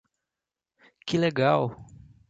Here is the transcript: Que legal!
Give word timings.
Que 1.05 1.15
legal! 1.19 1.63